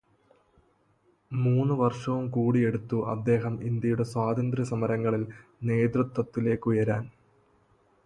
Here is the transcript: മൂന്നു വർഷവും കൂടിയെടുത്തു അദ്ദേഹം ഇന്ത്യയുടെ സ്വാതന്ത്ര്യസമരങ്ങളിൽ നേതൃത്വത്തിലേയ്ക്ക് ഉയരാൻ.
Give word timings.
മൂന്നു 1.31 1.73
വർഷവും 1.73 2.31
കൂടിയെടുത്തു 2.31 2.97
അദ്ദേഹം 3.13 3.63
ഇന്ത്യയുടെ 3.63 4.03
സ്വാതന്ത്ര്യസമരങ്ങളിൽ 4.03 5.25
നേതൃത്വത്തിലേയ്ക്ക് 5.63 6.69
ഉയരാൻ. 6.69 7.05